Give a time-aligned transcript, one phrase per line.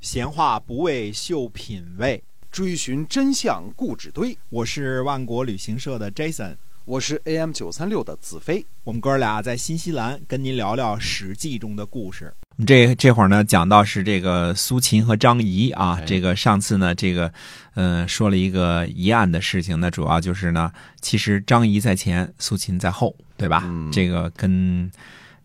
[0.00, 4.36] 闲话不为秀品味，追寻真相故纸堆。
[4.48, 8.64] 我是万国旅行社的 Jason，我是 AM 九三六的子飞。
[8.84, 12.32] 我们哥俩在新西兰跟您聊聊《史记》中的故事。
[12.64, 16.00] 这这会儿呢，讲到是这个苏秦和张仪啊。
[16.06, 17.32] 这个上次呢，这个
[17.74, 23.64] 嗯说了一个疑案的事情，呢主要就是呢，其实张仪在前，苏秦在后，对吧？
[23.92, 24.88] 这个跟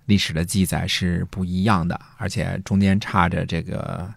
[0.06, 4.14] 历史的记载是不一样的，而且中间差着这个。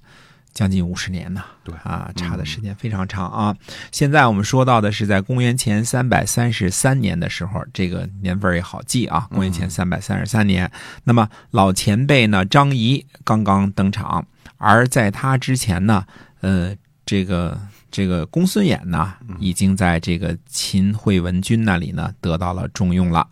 [0.56, 3.54] 将近五十年呢，对啊，差的时间非常长啊。
[3.92, 9.28] 现在我们说到的是在公元前三百三十三年的时候，这个年份也好记啊。
[9.30, 10.72] 公元前三百三十三年，
[11.04, 16.06] 那么老前辈呢，张仪刚刚登场，而在他之前呢，
[16.40, 17.60] 呃，这个
[17.90, 23.28] 这个公孙衍呢，已经在这个秦惠文君那里呢得到了重用了，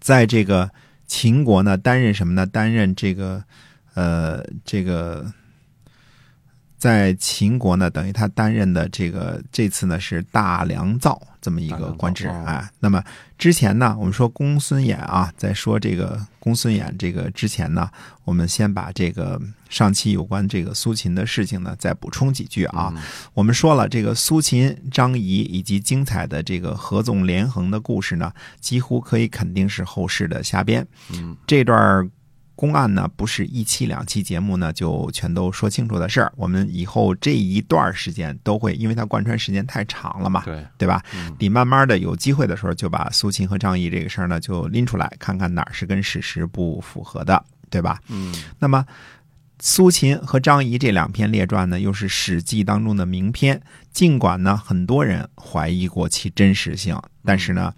[0.00, 0.70] 在这个
[1.06, 2.44] 秦国呢担任什么呢？
[2.44, 3.42] 担任这个
[3.94, 5.32] 呃这个。
[6.84, 12.70] 在秦国呢，等于他担任的这个这次呢是大良造这么一个官职啊。
[12.78, 13.02] 那么
[13.38, 17.88] 之前呢，我们说公孙衍啊，在说这个公孙衍这个之前呢，
[18.24, 22.92] 我们先把这个上期有关这个苏秦的事情呢再补充几句啊。
[23.32, 28.30] 我们说了，这个苏秦、张仪以及精彩的这个合纵连横的故事呢，
[28.60, 30.86] 几乎可以肯定是后世的瞎编。
[31.14, 32.10] 嗯，这段。
[32.56, 36.32] 公案呢，不是一期两期节目呢就全都说清楚的事儿。
[36.36, 41.02] 我们以后这一段时间都会，因为它贯穿时间太长了嘛，对对吧？
[41.38, 48.00] 得慢慢的有机会的时候，就把苏秦和张仪这个事儿呢就拎出来，看看哪儿是跟史实不符合的，对吧？
[48.08, 48.32] 嗯。
[48.58, 48.86] 那么，
[49.58, 53.60] 苏秦和张仪这两篇列传呢，又是《史记》当中的名篇。
[53.92, 57.74] 尽管呢，很多人怀疑过其真实性，但是呢。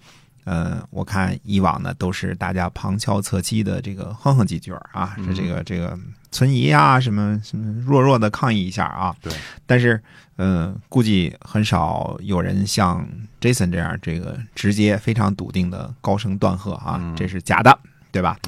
[0.47, 5.99] 呃，我看以往呢都是大家旁敲侧击的这个哼哼几句啊，是这个这个
[6.31, 9.13] 存疑啊，什么什么弱弱的抗议一下啊。
[9.21, 9.33] 对。
[9.67, 10.01] 但是，
[10.37, 13.05] 嗯，估计很少有人像
[13.41, 17.77] Jason 这样这个直接非常笃定的高声断喝啊，这是假的，
[18.13, 18.39] 对吧？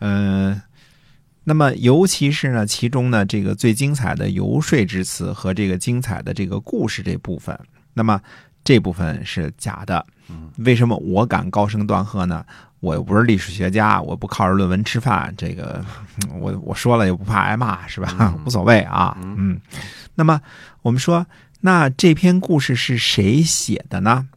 [0.00, 0.60] 嗯。
[1.44, 7.58] 那么，尤其是呢，其中呢这个最精彩的游说之词和这个精彩的这个故事这部分，
[7.94, 8.20] 那么。
[8.62, 10.04] 这部分是假的，
[10.58, 12.44] 为什么我敢高声断喝呢？
[12.80, 15.84] 我又不是历史学家，我不靠着论文吃饭，这个
[16.38, 18.34] 我我说了也不怕挨骂，是吧？
[18.46, 19.60] 无所谓啊，嗯。
[20.14, 20.40] 那么
[20.82, 21.26] 我们说，
[21.60, 24.28] 那这篇故事是谁写的呢？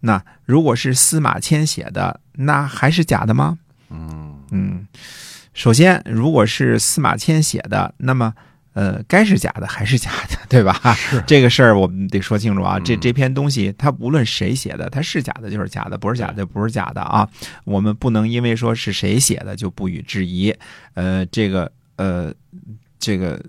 [0.00, 3.58] 那如果是司马迁写的，那还是假的吗？
[3.90, 4.86] 嗯嗯。
[5.52, 8.34] 首先，如果是司马迁写的，那么。
[8.78, 10.94] 呃，该是假的还是假的，对吧？
[10.94, 12.78] 是这个事儿，我们得说清楚啊。
[12.78, 17.28] 这这篇东西，它无论谁写的，它是假的就是假的，不是假的不是假的啊。
[17.64, 20.54] 我们不能因为说是谁写的就不予置疑。
[20.94, 22.32] 呃，这个呃，
[23.00, 23.44] 这个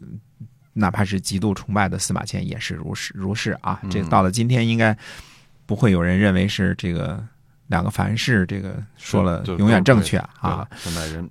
[0.73, 3.79] 哪怕是极度崇拜的司马迁也是如是如是啊。
[3.91, 4.97] 这到了今天，应该
[5.67, 7.23] 不会有人认为是这个
[7.67, 10.67] 两个凡是这个说了永远正确啊。
[10.77, 11.29] 现在人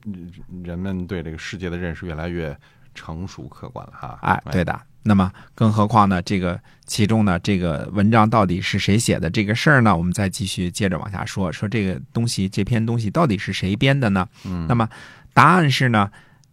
[0.62, 2.56] 人们对这个世界的认识越来越。
[2.98, 4.80] 成熟客观了哈，哎，对的。
[5.04, 6.20] 那么，更何况呢？
[6.20, 9.30] 这个其中呢，这个文章到底是谁写的？
[9.30, 11.50] 这个事儿呢，我们再继续接着往下说。
[11.52, 14.28] 说这个东西，这篇东西到底是谁编的呢？
[14.44, 14.86] 嗯，那么
[15.32, 16.10] 答案是呢，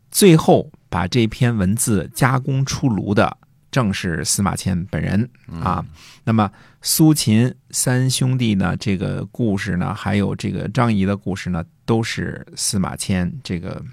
[0.09, 3.35] 最后把这篇文字加工出炉的，
[3.71, 5.27] 正是司马迁本人
[5.61, 5.83] 啊。
[6.23, 6.49] 那么
[6.81, 13.83] 苏秦三兄弟呢，这个故事呢，还有这个张仪的故事呢，都是司马迁这个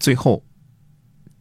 [0.00, 0.42] 最后。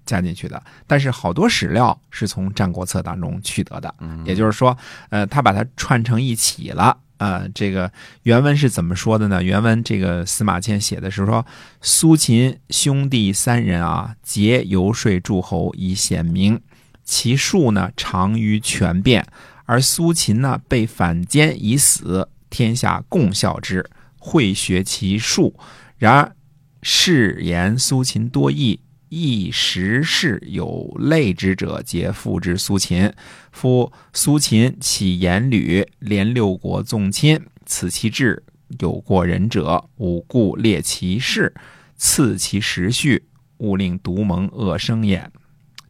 [0.05, 3.93] 加进去的，但是好多史料是从《战国策》当中取得的，
[4.25, 4.77] 也就是说，
[5.09, 6.97] 呃，他把它串成一起了。
[7.17, 7.89] 呃，这个
[8.23, 9.41] 原文是怎么说的呢？
[9.41, 11.45] 原文这个司马迁写的是说，
[11.79, 16.59] 苏秦兄弟三人啊，皆游说诸侯以显名，
[17.05, 19.25] 其术呢长于权变，
[19.65, 25.57] 而苏秦呢被反间以死，天下共笑之，会学其术。
[25.97, 26.35] 然而
[26.81, 28.81] 誓言苏秦多义。
[29.13, 33.13] 一时事有类之者，皆复之苏秦。
[33.51, 38.42] 夫苏秦起言吕，连六国纵亲，此其志。
[38.80, 41.54] 有过人者，吾故列其事，
[41.95, 43.24] 次其时序，
[43.57, 45.31] 勿令独蒙恶生焉。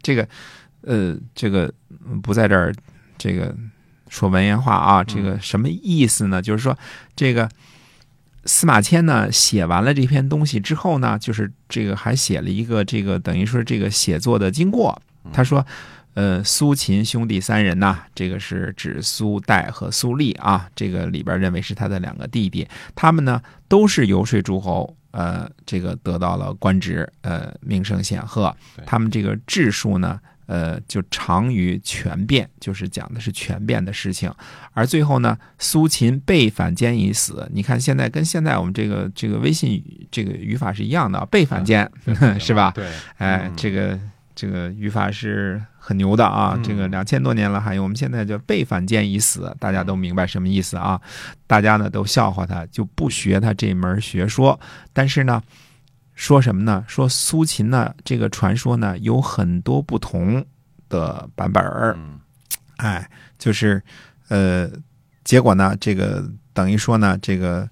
[0.02, 0.28] 这个，
[0.82, 1.74] 呃，这个
[2.22, 2.76] 不在这儿，
[3.18, 3.56] 这个
[4.10, 5.02] 说文言话啊。
[5.02, 6.42] 这个什么意思呢？
[6.42, 6.78] 就是说，
[7.16, 7.50] 这个。
[8.46, 15.02] 司马迁呢写完了这篇东西之后呢，就是这个还写了一个这个等于说这个写作的经过。
[15.32, 15.66] 他说，
[16.16, 28.54] 呃，苏秦兄弟三人呐，这个是指苏代和苏厉啊，这个里边认为是他的两个弟弟，他们呢都是游说诸侯，呃，这个得到了官职，呃，名声显赫。
[28.86, 34.32] 他们这个智术呢，呃，就长于权变，就是讲的是权变的事情。
[34.74, 37.50] 而最后呢，苏秦被反间已死。
[37.54, 41.90] 你看现在跟现在我们这个这个微信这个语法是一样的，被反间、
[42.40, 42.72] 是吧？
[42.76, 42.86] 对，
[43.18, 44.00] 哎，嗯这个
[44.36, 46.54] 这个语法是很牛的啊！
[46.56, 51.00] 嗯这个两千多年了，还有我们现在叫被反间已死，大家都明白什么意思啊？
[51.46, 54.60] 大家呢都笑话他，就不学他这门学说。
[54.92, 55.42] 但是呢，
[56.16, 56.84] 说什么呢？
[56.88, 60.46] 说苏秦呢这个传说呢有很多不同
[60.90, 62.20] 的版本儿，嗯
[62.78, 63.82] 哎，就是
[64.28, 64.70] 呃，
[65.24, 67.70] 结果呢，这个等于说呢，这个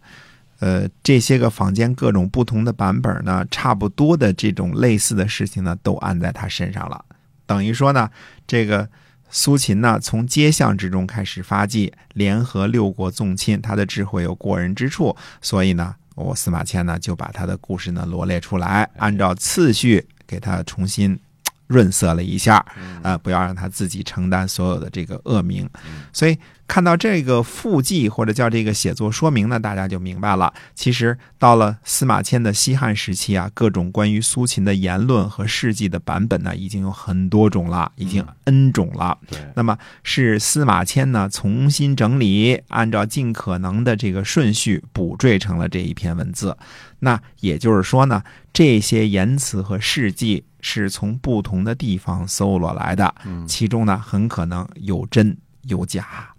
[0.60, 7.04] 呃，这些个坊间各种不同的版本呢，差不多的这种类似的事情呢，都按在他身上了。
[7.46, 8.10] 等于说呢，
[8.48, 8.88] 这个
[9.30, 21.20] 苏秦呢，从街巷之中开始发迹，联合六国纵亲，他的智慧有过人之处，所以呢，我司马迁呢就把他的故事呢罗列出来，按照次序给他重新
[21.68, 22.66] 润色了一下。
[23.02, 25.70] 啊、不要让他自己承担所有的这个恶名。
[26.14, 26.38] 所以
[26.72, 30.54] 看到这个附记或者叫这个写作说明呢，大家就明白了。
[30.74, 39.18] 其实到了司马迁的西汉时期啊，各种关于苏秦的言论和事迹的版本呢，已经有很多种了，已经 N 种了。
[39.28, 46.58] 对，那么是司马迁呢重新整理，按照尽可能的这个顺序补缀成了这一篇文字。
[47.00, 48.24] 那也就是说呢，
[48.54, 56.30] 这些言辞和事迹是从不同的地方搜罗来的，嗯，其中呢很可能有真有假。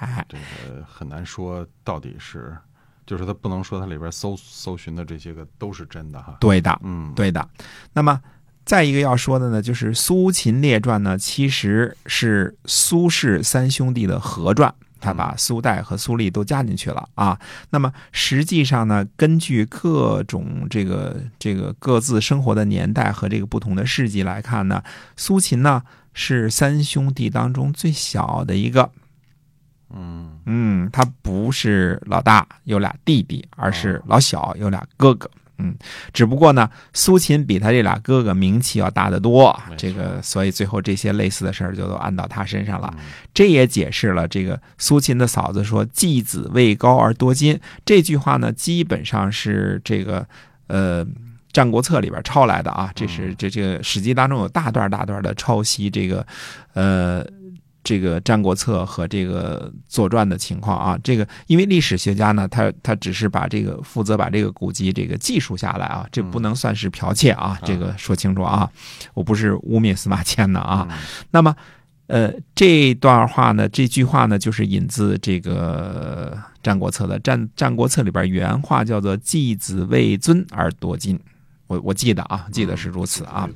[0.00, 2.56] 对，哎，这个很难说到底是，
[3.06, 6.36] 就是他不能说它里边搜搜寻的这些个都是真的哈。
[6.40, 7.48] 对的，嗯，对的。
[7.92, 8.20] 那么
[8.64, 14.74] 再一个要说的呢，就是《苏秦列传》呢，其实是苏轼三兄弟的合传。
[15.00, 17.38] 他把苏代和苏厉都加进去了啊。
[17.68, 24.82] 那么实际上呢，根据各种这个这个各自生活的年代和这个不同的事迹来看呢，
[25.14, 25.82] 苏秦呢
[26.14, 28.90] 是三兄弟当中最小的一个。
[29.94, 35.30] 嗯嗯，他不是老大，有俩弟弟，而是老小，有俩哥哥。
[35.58, 35.72] 嗯，
[36.12, 42.92] 只不过呢，苏秦比他这俩哥哥名气要大得多这个所以最后这些类似的事儿就都按到他身上了。
[42.98, 50.26] 嗯这也解释了这个苏秦的嫂子说“继子位高而多金”这句话呢，基本上是这个
[50.66, 51.04] 呃
[51.52, 52.90] 《战国策》里边抄来的啊。
[52.94, 56.26] 这是这这个《史记》当中有大段大段的抄袭这个
[56.72, 57.24] 呃
[57.84, 60.98] 这个《战国策》和这个《左传》的情况啊。
[61.04, 67.56] 这个因为历史学家呢，他他只是把这个负责把这个古籍这个记述下来啊，这不能算是剽窃啊。
[67.64, 68.68] 这个说清楚啊，
[69.12, 70.88] 我不是污蔑司马迁的啊。
[70.90, 70.96] 嗯
[71.30, 71.54] 那么，
[72.06, 81.20] 呃，这段话呢，这句话呢，就是引自这个《战国策》的《战战国策》里边原话，叫做“继子为尊而夺金”。
[81.66, 83.48] 我我记得啊，记得是如此啊。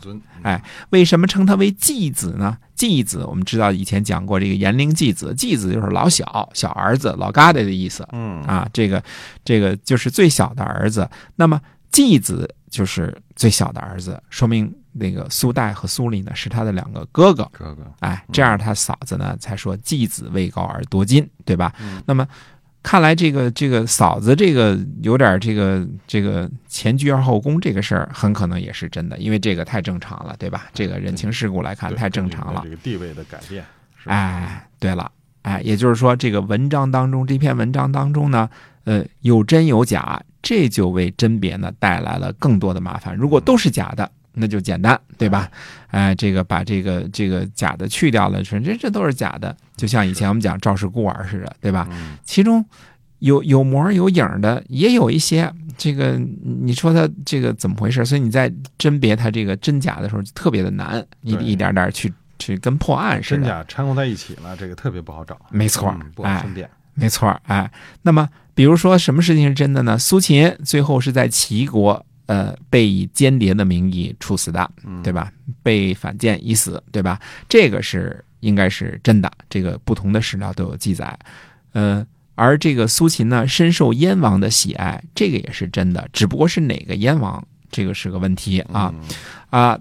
[0.42, 2.56] 哎，为什么称他为继子呢？
[2.74, 8.68] 继子，我们知道以前讲过这个延陵继子，继子就是老小、小儿子、老疙瘩的意思嗯啊。
[8.72, 9.02] 这个
[9.44, 11.08] 这个就是最小的儿子。
[11.36, 11.60] 那么
[11.90, 17.48] 继子就是最小的儿子，说明那个苏代和苏厉呢是他的两个哥哥。
[17.52, 21.74] 哥哥，哎，这样他嫂子呢才说继子位高而多金，对吧？
[21.80, 22.26] 嗯那么
[22.82, 30.66] 看来这个这个嫂子这个有点这个这个前居而后宫这个事儿，很可能也是真的，因为这个太正常了，对吧？
[30.72, 32.70] 这个人情世故来看太正常了这。
[32.70, 33.64] 个地位的改变，
[34.02, 35.10] 是，哎，对了，
[35.42, 38.48] 哎，也就是说，这个文章当中，这篇文章当中呢，
[38.84, 43.14] 呃，有真有假，这就为甄别呢带来了更多的麻烦。
[43.14, 45.50] 如果都是假的，那就简单，对吧？
[45.88, 51.86] 哎，这个把这个这个假的去掉了，说这这都是假的，就像以前我们讲赵氏孤儿似的，对吧？
[51.90, 52.64] 嗯其中
[53.20, 58.04] 有有模儿有影儿的，也有一些这个，你说他这个怎么回事？
[58.04, 63.48] 所以你在甄别他这个真假的时候，就特别的难，一一点点去去跟破案似的真。
[63.48, 67.68] 假掺和在一起了，这个特别不好找，没错嗯，不好哎分辨，没错儿，哎，
[68.02, 69.98] 那么比如说什么事情是真的呢？
[69.98, 75.32] 苏秦最后是在齐国，呃，被以间谍的名义处死的，嗯对吧？
[75.62, 77.20] 被反间已死，对吧？
[77.48, 81.18] 这个是应该是真的，这个不同的史料都有记载，
[81.72, 82.06] 呃。
[82.40, 88.94] 而这个苏秦呢，深受燕王的喜爱，这个也是真的，只不过是哪个燕王，这个是个问题啊。
[88.94, 89.08] 嗯
[89.50, 89.80] 啊，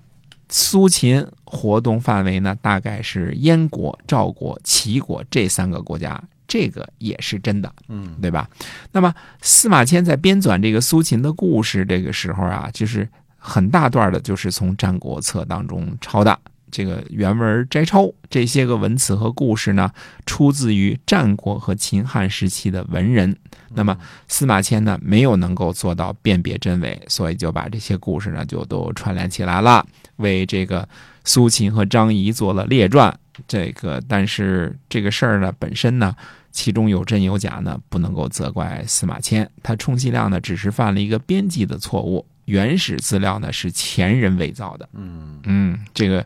[0.50, 8.50] 苏秦活动范围呢，大概是燕国、赵国、齐国这三个国家，这个也是真的，嗯对吧？
[8.92, 16.40] 那么司马迁在编纂这个苏秦的故事这个时候啊，就是很大段的，就是从《战国策》当中抄的
[16.72, 18.12] 这个原文摘抄。
[18.30, 19.92] 这些个文词和故事呢，
[20.26, 23.36] 出自于战国和秦汉时期的文人。
[23.74, 23.98] 那么
[24.28, 29.86] 司马迁呢，没有能够做到辨别真伪，所以就把这些故事呢，就都串联起来了，
[30.18, 30.88] 为这个
[31.24, 33.18] 苏秦和张仪做了列传。
[33.48, 36.16] 这个，但是这个事儿呢，本身呢，
[36.52, 39.50] 其中有真有假呢，不能够责怪司马迁。
[39.62, 42.26] 他充其量呢，只是犯了一个编辑的错误。
[42.48, 44.90] 原始资料呢是前人伪造的。
[44.94, 46.26] 嗯嗯，这个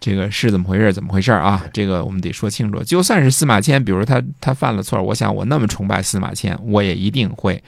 [0.00, 0.92] 这个是怎么回事？
[0.92, 1.64] 怎么回事啊？
[1.72, 2.82] 这个我们得说清楚。
[2.82, 7.62] 就算是司马迁，比如他他犯了错，我想我那么崇拜司马迁，我也一定会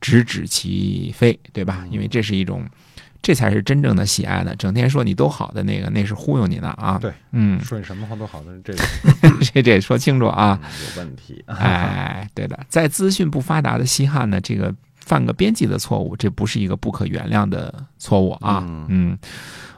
[0.00, 1.84] 直指其非，对吧？
[1.90, 2.64] 因为这是一种，
[3.20, 4.54] 这才是真正的喜爱呢。
[4.56, 6.98] 整天说你都好的那个，那是忽悠你的啊。
[7.00, 8.84] 对，嗯，说你什么话都好的，这个
[9.52, 10.56] 这得说清楚啊。
[10.62, 11.42] 嗯有问题。
[11.50, 14.72] 哎，对的，在资讯不发达的西汉呢，这个
[15.04, 18.64] 犯个编辑的错误，这不是一个不可原谅的错误啊。
[18.66, 19.18] 嗯嗯，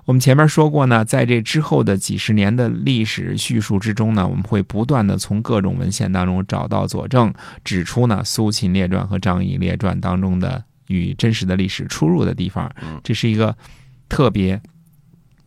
[0.04, 13.00] 我们前面说过呢，在这之后的几十年的历史叙述之中呢，我们会不断的从各种文献当中找到佐证，指出呢《苏秦列传》和《张仪列传》当中的与真实的历史出入的地方嗯。
[13.02, 13.56] 这是一个
[14.09, 14.61] 特别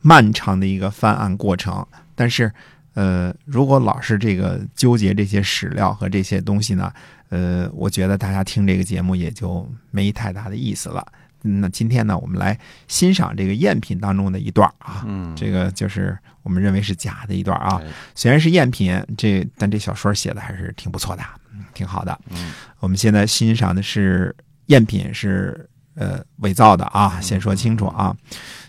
[0.01, 2.51] 漫长的一个翻案过程，但是。
[2.99, 6.91] 呃，如果老是这个纠结这些史料和这些东西呢，
[7.29, 11.05] 呃，我觉得大家听这个节目也就没太大的意思了。
[11.43, 17.79] 嗯那今天呢，我们来欣赏这个赝品当中的一段啊，嗯，这个就是我们认为是假的一段啊。
[17.81, 22.19] 哎虽然是赝品，这但这小说写的还是挺不错的，嗯挺好的。
[22.31, 22.51] 嗯
[22.81, 24.35] 我们现在欣赏的是
[24.67, 28.13] 赝品，是呃伪造的啊，先说清楚啊。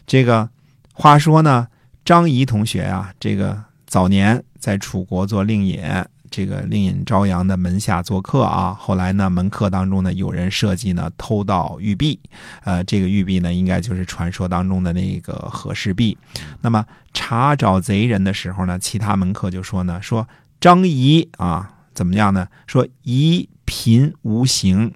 [0.07, 0.49] 这个
[0.93, 1.67] 话说呢，
[2.05, 5.83] 张仪同学啊，这个早年在楚国做令尹，
[6.31, 8.73] 这个令尹朝阳的门下做客啊。
[8.73, 12.21] 后来呢，门客当中呢，有人设计呢偷盗玉璧，
[12.63, 16.17] 呃，这个玉璧呢，应该就是传说当中的那个和氏璧。
[16.61, 20.29] 那么查找贼人的时候呢，其他门客就说呢，说
[20.61, 22.47] 张仪啊，怎么样呢？
[22.69, 24.93] 说仪贫无形，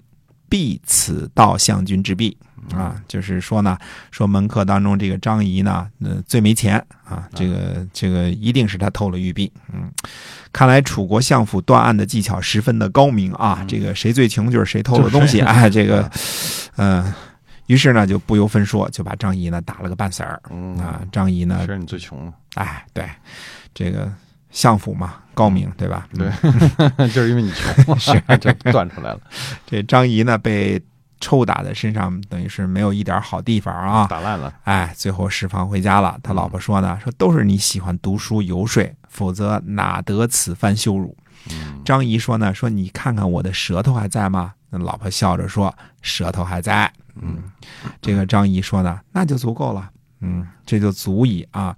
[0.49, 2.37] 必此道相君之弊。
[2.73, 3.77] 啊，就是说呢，
[4.09, 9.51] 说门客当中这个张仪呢，呃，最没钱啊，这个这个一定是他偷了玉璧。
[9.71, 9.91] 嗯，
[10.51, 16.09] 看来楚国相府断案的技巧十分的高明啊，这个谁最穷就是谁偷了东西啊， 这个，
[16.77, 17.13] 嗯、
[17.67, 20.41] 于是呢就不由分说就把张仪呢打了个半死儿。
[20.49, 20.75] 嗯。
[20.79, 22.33] 啊，张仪呢谁让你最穷了？
[22.55, 23.07] 哎，对，
[23.75, 24.11] 这个
[24.55, 26.07] 相府嘛，高明，对吧？
[26.17, 26.31] 对
[26.95, 29.19] 嗯 就是因为你穷， 是 就断出来了，
[29.67, 30.81] 这张仪呢被
[31.19, 34.07] 抽打在身上，等于是没有一点好地方啊。
[34.07, 34.53] 打烂了。
[34.63, 36.17] 哎，最后释放回家了。
[36.23, 41.15] 他老婆说呢，说都是你喜欢读书游说，否则哪得此番羞辱？
[41.51, 44.53] 嗯张仪说呢，说你看看我的舌头还在吗？
[44.69, 46.91] 那老婆笑着说，舌头还在。
[47.21, 47.43] 嗯
[48.01, 49.89] 这个张仪说呢，那就足够了，
[50.21, 51.75] 嗯，这就足以啊。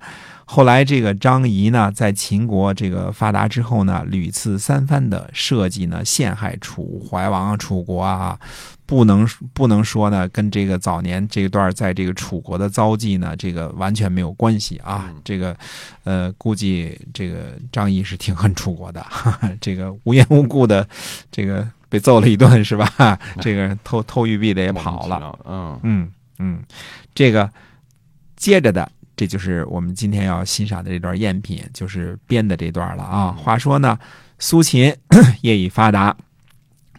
[0.50, 8.40] 后来这个张仪呢，在秦国这个发达之后呢，屡次三番的设计呢陷害楚怀王啊、楚国啊，
[8.86, 15.10] 不能不能说呢跟这个早年这段在这个楚国的遭际呢，这个完全没有关系啊。
[15.10, 15.54] 嗯这个
[16.06, 20.88] 呃，估计这个张仪是挺恨楚国的，哈哈，这个无缘无故的
[21.30, 23.20] 这个被揍了一顿是吧？
[23.42, 25.38] 这个偷偷玉璧的也跑了。
[25.46, 26.64] 嗯嗯嗯，
[27.14, 27.52] 这个
[28.38, 33.32] 接着的，这就是我们今天要欣赏的这段赝品，就是编的这段了啊。
[33.32, 33.98] 话说呢，
[34.40, 34.96] 苏秦
[35.42, 36.16] 业已发达，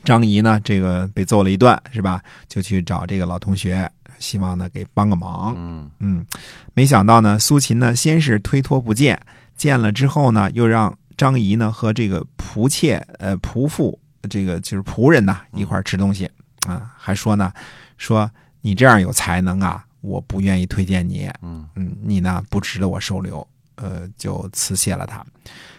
[0.04, 2.20] 张仪呢这个被揍了一顿是吧？
[2.48, 5.54] 就去找这个老同学，希望呢给帮个忙。
[5.56, 6.26] 嗯嗯，
[6.75, 9.18] 没想到呢，苏秦呢先是推脱不见，
[9.56, 13.98] 见了之后呢，又让张仪呢和这个仆妾呃仆妇
[14.28, 16.28] 这个就是仆人呐一块吃东西
[16.66, 17.52] 啊，还说呢
[17.96, 18.28] 说
[18.60, 23.47] 你这样有才能啊，我不愿意推荐你，嗯嗯，你呢不值得我收留，
[23.77, 25.25] 呃，就辞谢了他。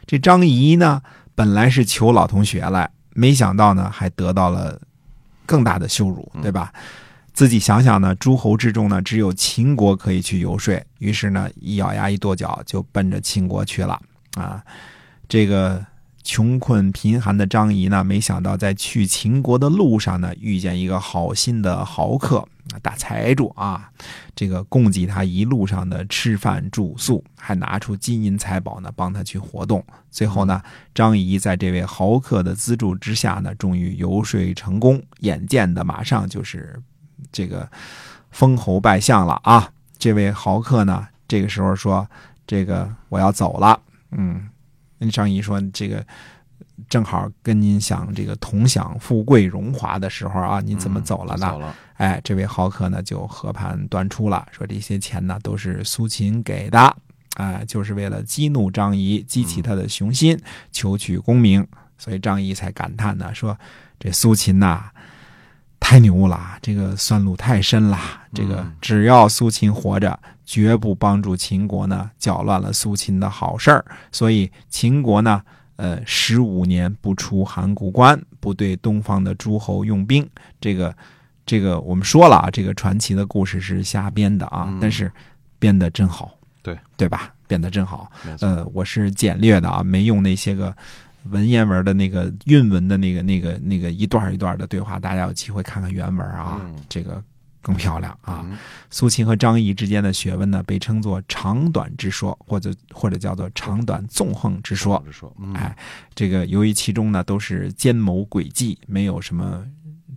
[0.05, 1.01] 这张仪呢，
[1.35, 4.79] 本来是求老同学来，没想到呢，还得到了
[5.45, 6.71] 更大的羞辱，对吧？
[7.33, 13.99] 自己想想呢，诸侯之中呢，只有秦国可以去游说，于是呢，一咬牙一跺脚，就奔着秦国去了
[14.35, 14.61] 啊。
[15.27, 15.85] 这个
[16.23, 22.45] 穷困贫寒的张仪呢，没想到在去秦国的路上呢，遇见一个好心的豪客。
[22.81, 23.89] 大财主啊，
[24.35, 29.83] 这个供给他一路上的吃饭住宿，还拿出金银财宝呢，帮他去活动。
[30.11, 30.61] 最后呢，
[30.93, 36.81] 张仪在这位豪客的资助之下呢，终于游说成功，眼见的马上就是
[37.31, 37.69] 这个
[38.31, 39.71] 封侯拜相了啊！
[39.97, 42.07] 这位豪客呢，这个时候说
[42.47, 43.79] ：“这个我要走了。”
[44.11, 44.47] 嗯，
[44.97, 46.05] 那张仪说：“这个
[46.89, 51.75] 正好跟您想这个同享富贵荣华的时候啊，你怎么走了呢？”走了。
[51.93, 56.79] 哎，这位豪客呢就和盘端出了，说这些钱呢都是苏秦给的
[57.35, 60.37] 啊、就是为了激怒张仪，激起他的雄心，
[60.71, 61.65] 求取功名，
[61.97, 63.57] 所以张仪才感叹呢，说
[63.99, 64.89] 这苏秦呐、
[65.79, 67.97] 太牛了，这个算路太深了，
[68.33, 75.43] 这个嗯只要苏秦活着，绝不帮助秦国呢搅乱了苏秦的好事儿，所以秦国呢。
[75.79, 80.93] 呃，十五年不出函谷关，不对东方的诸侯用兵，这个，
[81.45, 85.09] 这个我们说了啊，这个传奇的故事是瞎编的啊，嗯但是
[85.57, 87.33] 编的真好，对对吧？
[87.47, 88.11] 编的真好。
[88.41, 90.75] 呃，我是简略的啊，没用那些个
[91.29, 97.23] 文言文的那个韵文的那个那个那个一段一段的对话，大家有机会看看原文啊，嗯这个
[97.61, 98.41] 更漂亮啊。
[98.43, 98.57] 嗯
[98.91, 105.01] 苏秦和张仪之间的学问呢，被称作长短之说，或者或者叫做长短纵横之说。
[105.05, 105.77] 是说，嗯哎，
[106.15, 109.63] 这个由于其中呢都是奸谋诡计，没有什么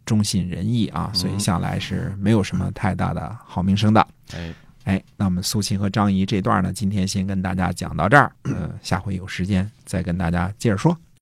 [0.07, 4.09] 忠信仁义啊，所以向来是没有什么太大的好名声的。
[4.35, 10.97] 哎，哎，那么苏秦和张仪这段呢，今天先跟大家讲到这儿，呃，下回有时间再跟大家接着说。